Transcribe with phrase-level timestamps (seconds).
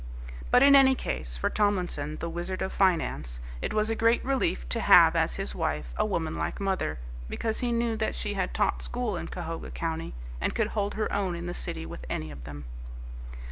[0.49, 4.67] But in any case, for Tomlinson, the Wizard of Finance, it was a great relief
[4.69, 6.97] to have as his wife a woman like mother,
[7.29, 11.13] because he knew that she had taught school in Cahoga County and could hold her
[11.13, 12.65] own in the city with any of them.